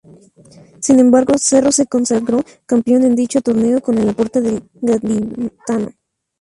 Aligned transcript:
Sin 0.79 0.99
embargo, 0.99 1.35
Cerro 1.37 1.71
se 1.71 1.85
consagró 1.85 2.41
campeón 2.65 3.03
en 3.03 3.15
dicho 3.15 3.39
torneo 3.41 3.81
con 3.81 3.99
el 3.99 4.09
aporte 4.09 4.41
del 4.41 4.67
gaditano. 4.81 5.91